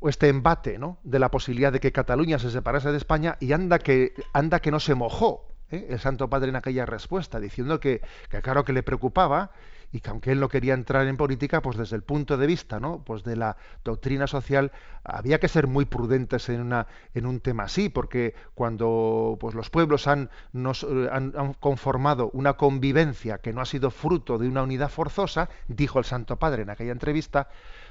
[0.00, 0.98] o este embate ¿no?
[1.04, 4.70] de la posibilidad de que Cataluña se separase de España y anda que anda que
[4.70, 5.86] no se mojó ¿eh?
[5.90, 9.52] el Santo Padre en aquella respuesta, diciendo que, que, claro que le preocupaba
[9.92, 12.78] y que aunque él no quería entrar en política, pues desde el punto de vista,
[12.80, 13.02] ¿no?
[13.04, 14.72] Pues de la doctrina social
[15.04, 19.70] había que ser muy prudentes en una en un tema así, porque cuando pues los
[19.70, 24.62] pueblos han, nos, han, han conformado una convivencia que no ha sido fruto de una
[24.62, 27.48] unidad forzosa, dijo el Santo Padre en aquella entrevista,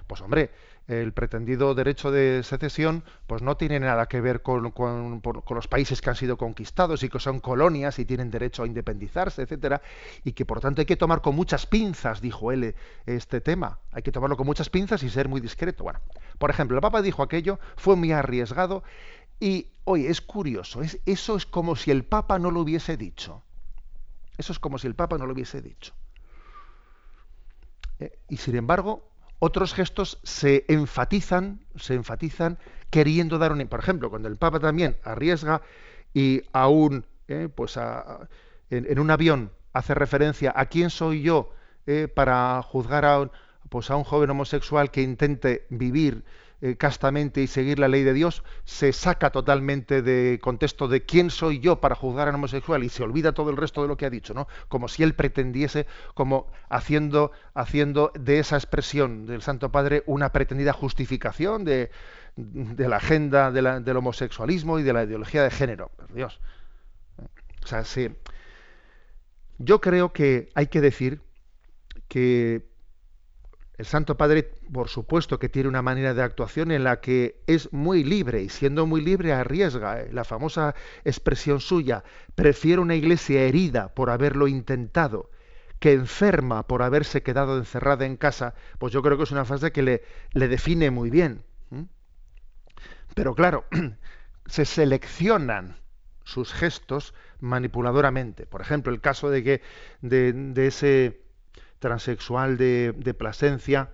[0.08, 0.52] pues hombre,
[0.90, 6.02] el pretendido derecho de secesión pues no tiene nada que ver con, con, los países
[6.02, 9.84] que han sido conquistados y que son colonias y tienen derecho a independizarse, etcétera,
[10.24, 12.76] y que por tanto hay que tomar con muchas pinzas, dijo él,
[13.06, 13.80] este tema.
[13.92, 15.84] Hay que tomarlo con muchas pinzas y ser muy discreto.
[15.84, 16.00] Bueno,
[16.40, 18.84] por ejemplo, el Papa dijo aquello, fue muy arriesgado
[19.40, 23.44] y, oye, es curioso, es, eso es como si el Papa no lo hubiese dicho.
[24.40, 25.94] Eso es como si el Papa no lo hubiese dicho.
[28.00, 29.09] Eh, y sin embargo,
[29.40, 32.58] otros gestos se enfatizan, se enfatizan
[32.90, 35.62] queriendo dar un, por ejemplo, cuando el Papa también arriesga
[36.14, 37.78] y aún, eh, pues
[38.70, 41.54] en, un avión hace referencia a quién soy yo
[41.88, 43.32] eh, para juzgar a
[43.70, 46.24] pues a un joven homosexual que intente vivir
[46.62, 51.30] eh, castamente y seguir la ley de Dios, se saca totalmente de contexto de quién
[51.30, 53.96] soy yo para juzgar a un homosexual y se olvida todo el resto de lo
[53.96, 54.48] que ha dicho, ¿no?
[54.68, 60.74] Como si él pretendiese, como haciendo, haciendo de esa expresión del Santo Padre una pretendida
[60.74, 61.92] justificación de,
[62.36, 65.92] la agenda del homosexualismo y de la ideología de género.
[66.14, 66.40] Dios.
[67.64, 68.10] O sea, sí.
[69.58, 71.22] Yo creo que hay que decir
[72.08, 72.69] que
[73.80, 77.72] el Santo Padre, por supuesto, que tiene una manera de actuación en la que es
[77.72, 80.02] muy libre y siendo muy libre arriesga.
[80.02, 80.10] ¿eh?
[80.12, 82.04] La famosa expresión suya,
[82.36, 85.32] prefiero una iglesia herida por haberlo intentado
[85.80, 89.72] que enferma por haberse quedado encerrada en casa, pues yo creo que es una frase
[89.72, 91.46] que le, define muy bien.
[93.16, 93.64] Pero claro,
[94.46, 95.78] se seleccionan
[96.26, 98.46] sus gestos manipuladoramente.
[98.46, 99.62] Por ejemplo, el caso de que
[100.02, 101.29] de ese
[101.80, 103.90] transexual de, de Plasencia,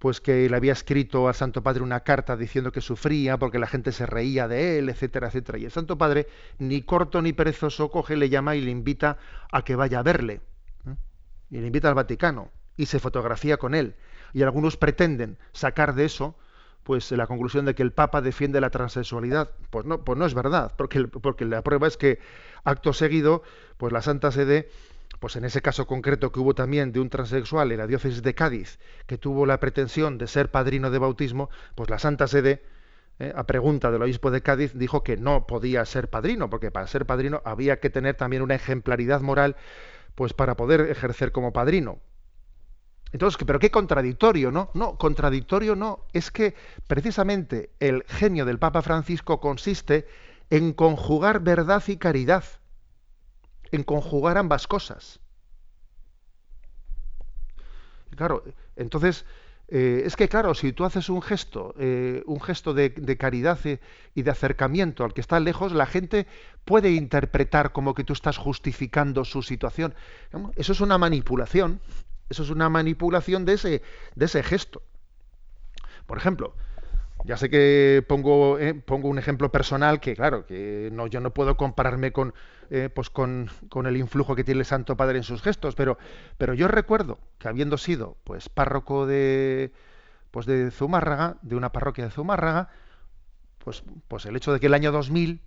[0.00, 3.66] pues que le había escrito al Santo Padre una carta diciendo que sufría porque la
[3.66, 5.58] gente se reía de él, etcétera, etcétera.
[5.58, 6.26] Y el Santo Padre,
[6.58, 9.18] ni corto ni perezoso, coge, le llama y le invita
[9.52, 10.40] a que vaya a verle.
[10.86, 10.96] ¿eh?
[11.50, 13.94] Y le invita al Vaticano y se fotografía con él.
[14.32, 16.34] Y algunos pretenden sacar de eso
[16.82, 19.50] pues la conclusión de que el Papa defiende la transexualidad.
[19.68, 22.18] Pues no, pues no es verdad, porque, porque la prueba es que
[22.64, 23.42] acto seguido,
[23.76, 24.70] pues la Santa Sede
[25.20, 28.34] pues en ese caso concreto que hubo también de un transexual en la diócesis de
[28.34, 32.64] Cádiz que tuvo la pretensión de ser padrino de bautismo, pues la Santa Sede,
[33.18, 36.86] eh, a pregunta del obispo de Cádiz, dijo que no podía ser padrino, porque para
[36.86, 39.56] ser padrino había que tener también una ejemplaridad moral,
[40.14, 41.98] pues para poder ejercer como padrino.
[43.12, 44.70] Entonces, pero qué contradictorio, ¿no?
[44.72, 46.06] No, contradictorio no.
[46.12, 46.54] Es que
[46.86, 50.06] precisamente el genio del Papa Francisco consiste
[50.48, 52.44] en conjugar verdad y caridad
[53.72, 55.20] en conjugar ambas cosas.
[58.16, 58.42] Claro,
[58.76, 59.24] entonces,
[59.68, 63.58] eh, es que claro, si tú haces un gesto, eh, un gesto de, caridad
[64.14, 66.26] y de acercamiento al que está lejos, la gente
[66.64, 69.94] puede interpretar como que tú estás justificando su situación.
[70.56, 71.80] Eso es una manipulación,
[72.28, 73.82] eso es una manipulación de ese,
[74.16, 74.82] de ese gesto.
[76.06, 76.54] Por ejemplo,
[77.24, 81.32] ya sé que pongo, eh, pongo un ejemplo personal que, claro, que no, yo no
[81.32, 82.34] puedo compararme con,
[82.70, 85.98] eh, pues con, con, el influjo que tiene el Santo Padre en sus gestos, pero,
[86.38, 89.72] pero yo recuerdo que habiendo sido pues párroco de,
[90.30, 92.68] pues de Zumárraga, de una parroquia de Zumárraga,
[93.58, 95.40] pues, pues el hecho de que el año 2000,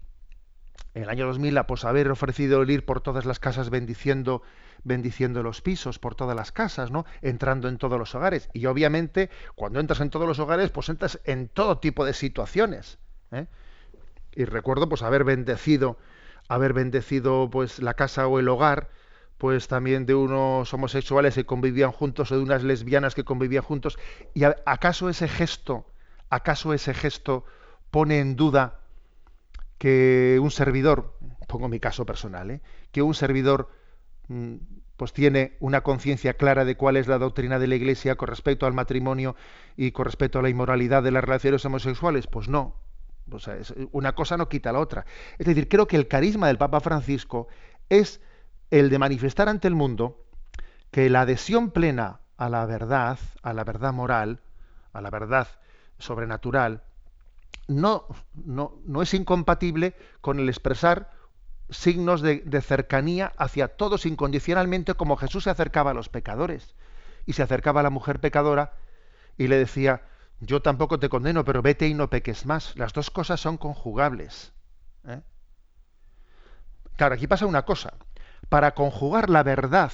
[0.93, 4.43] en el año 2000, pues haber ofrecido el ir por todas las casas bendiciendo
[4.83, 7.05] bendiciendo los pisos por todas las casas, ¿no?
[7.21, 8.49] Entrando en todos los hogares.
[8.53, 12.97] Y obviamente, cuando entras en todos los hogares, pues entras en todo tipo de situaciones.
[13.31, 13.47] ¿eh?
[14.33, 15.97] Y recuerdo, pues, haber bendecido,
[16.47, 18.89] haber bendecido, pues, la casa o el hogar,
[19.37, 23.97] pues también de unos homosexuales que convivían juntos o de unas lesbianas que convivían juntos.
[24.33, 25.85] ¿Y acaso ese gesto,
[26.29, 27.43] acaso ese gesto
[27.91, 28.79] pone en duda
[29.83, 32.61] que un servidor, pongo mi caso personal, ¿eh?
[32.93, 33.67] que un servidor
[34.27, 34.55] Mm,
[34.95, 38.65] pues tiene una conciencia clara de cuál es la doctrina de la Iglesia con respecto
[38.65, 39.35] al matrimonio
[39.75, 42.27] y con respecto a la inmoralidad de las relaciones homosexuales?
[42.27, 42.75] Pues no.
[43.31, 43.57] O sea,
[43.91, 45.05] una cosa no quita la otra.
[45.39, 47.47] Es decir, creo que el carisma del Papa Francisco
[47.89, 48.21] es
[48.69, 50.25] el de manifestar ante el mundo
[50.91, 54.41] que la adhesión plena a la verdad, a la verdad moral,
[54.93, 55.47] a la verdad
[55.97, 56.83] sobrenatural,
[57.67, 61.11] no, no, no es incompatible con el expresar
[61.69, 66.75] signos de, cercanía hacia todos incondicionalmente como Jesús se acercaba a los pecadores
[67.25, 68.73] y se acercaba a la mujer pecadora
[69.37, 70.03] y le decía,
[70.39, 72.75] yo tampoco te condeno, pero vete y no peques más.
[72.75, 74.53] Las dos cosas son conjugables.
[75.07, 75.21] ¿eh?
[76.97, 77.93] Claro, aquí pasa una cosa.
[78.49, 79.91] Para conjugar la verdad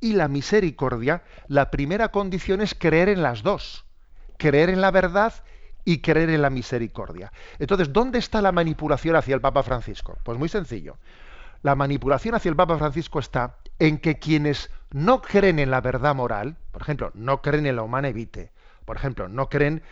[0.00, 3.86] y la misericordia, la primera condición es creer en las dos.
[4.36, 5.32] Creer en la verdad
[5.84, 7.32] y creer en la misericordia.
[7.58, 10.18] Entonces, ¿dónde está la manipulación hacia el Papa Francisco?
[10.22, 10.96] Pues muy sencillo.
[11.62, 16.14] La manipulación hacia el Papa Francisco está en que quienes no creen en la verdad
[16.14, 18.52] moral, por ejemplo, no creen en la humana evite,
[18.84, 19.82] por ejemplo, no creen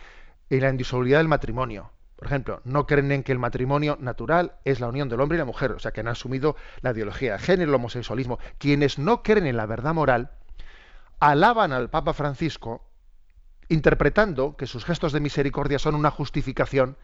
[0.50, 1.90] en la indisolubilidad del matrimonio,
[2.22, 5.40] por ejemplo, no creen en que el matrimonio natural es la unión del hombre y
[5.40, 8.38] la mujer, o sea, que han asumido la ideología de género, el homosexualismo.
[8.58, 10.30] Quienes no creen en la verdad moral,
[11.18, 12.84] alaban al Papa Francisco
[13.72, 16.96] interpretando que sus gestos de misericordia son una justificación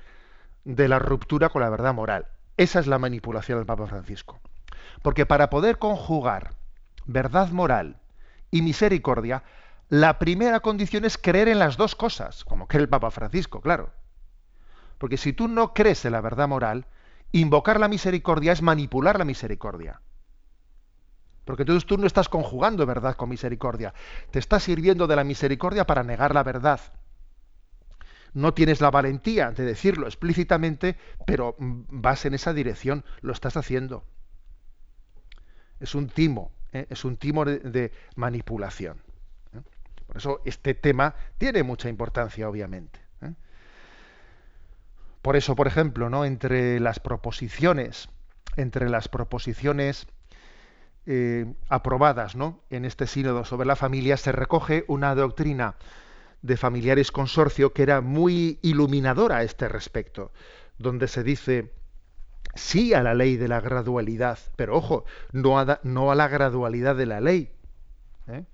[0.64, 2.27] de la ruptura con la verdad moral.
[2.59, 4.39] Esa es la manipulación del Papa Francisco.
[5.03, 6.53] Porque para poder conjugar
[7.07, 7.97] verdad moral
[8.51, 9.45] y misericordia,
[9.89, 13.91] la primera condición es creer en las dos cosas, como cree el Papa Francisco, claro.
[14.99, 16.87] Porque si tú no crees en la verdad moral,
[17.33, 20.03] invocar la misericordia es manipular la misericordia.
[21.49, 23.94] Porque entonces tú no estás conjugando verdad con misericordia.
[24.30, 26.78] Te estás sirviendo de la misericordia para negar la verdad.
[28.34, 34.05] No tienes la valentía de decirlo explícitamente, pero vas en esa dirección, lo estás haciendo.
[35.80, 36.84] Es un timo, ¿eh?
[36.90, 38.99] es un timo de, manipulación.
[39.55, 39.62] ¿eh?
[40.07, 43.01] Por eso este tema tiene mucha importancia, obviamente.
[43.22, 43.32] ¿eh?
[45.22, 46.26] Por eso, por ejemplo, ¿no?
[46.26, 48.11] entre las proposiciones,
[48.57, 50.09] entre las proposiciones
[51.11, 52.61] eh, aprobadas ¿no?
[52.69, 55.77] en este sínodo sobre la familia, se recoge una doctrina
[56.43, 60.33] de familiares consorcio que era muy iluminadora a este respecto,
[60.77, 61.73] donde se dice
[62.55, 66.95] sí a la ley de la gradualidad, pero ojo, no a, no a la gradualidad
[66.95, 67.53] de la ley.
[68.27, 68.45] ¿eh?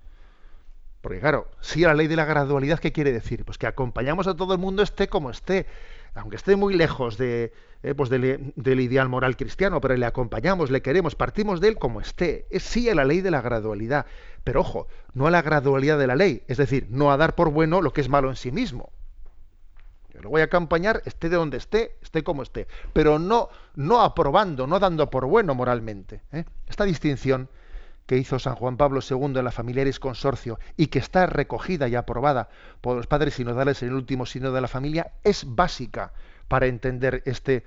[1.01, 3.43] Porque claro, sí a la ley de la gradualidad, ¿qué quiere decir?
[3.43, 5.65] Pues que acompañamos a todo el mundo esté como esté,
[6.15, 7.51] aunque esté muy lejos de,
[7.83, 12.01] eh, pues del, ideal moral cristiano, pero le acompañamos, le queremos, partimos de él como
[12.01, 12.47] esté.
[12.49, 14.05] Es sí a la ley de la gradualidad,
[14.43, 17.51] pero ojo, no a la gradualidad de la ley, es decir, no a dar por
[17.51, 18.91] bueno lo que es malo en sí mismo.
[20.13, 24.01] Yo lo voy a acompañar, esté de donde esté, esté como esté, pero no, no
[24.01, 26.21] aprobando, no dando por bueno moralmente.
[26.31, 26.45] ¿eh?
[26.67, 27.49] Esta distinción
[28.05, 31.95] que hizo San Juan Pablo II en la Familiaris Consorcio y que está recogida y
[31.95, 32.49] aprobada
[32.81, 36.13] por los padres sinodales en el último sínodo de la familia es básica
[36.47, 37.63] para entender este,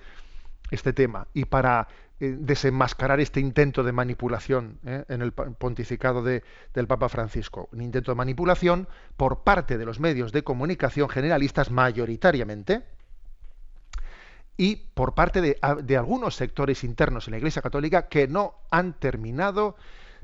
[0.71, 1.89] este tema y para
[2.21, 7.69] eh, desenmascarar este intento de manipulación eh, en el pontificado de, del Papa Francisco.
[7.73, 12.85] Un intento de manipulación por parte de los medios de comunicación generalistas mayoritariamente
[14.57, 19.77] y por parte de algunos sectores internos en la Iglesia Católica que no han terminado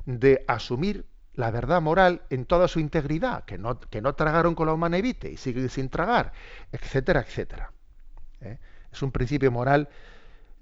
[0.05, 4.67] de asumir la verdad moral en toda su integridad, que no, que no tragaron con
[4.67, 6.31] la humana evite y siguen sin tragar,
[6.71, 7.71] etcétera, etcétera.
[8.41, 8.57] ¿Eh?
[8.91, 9.89] Es un principio moral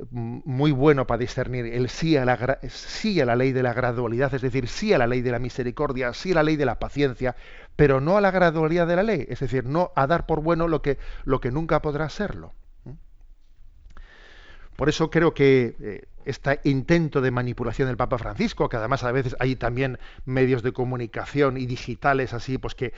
[0.09, 3.73] mm, muy bueno para discernir el sí a, la, sí a la ley de la
[3.73, 6.65] gradualidad, es decir, sí a la ley de la misericordia, sí a la ley de
[6.65, 7.35] la paciencia,
[7.75, 10.67] pero no a la gradualidad de la ley, es decir, no a dar por bueno
[10.67, 12.53] lo que, lo que nunca podrá serlo.
[14.75, 19.11] Por eso creo que eh, este intento de manipulación del Papa Francisco, que además a
[19.13, 22.91] veces hay también medios de comunicación y digitales así, pues que